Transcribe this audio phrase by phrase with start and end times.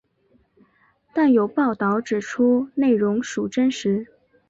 [1.13, 4.07] 但有报导指出内容属真实。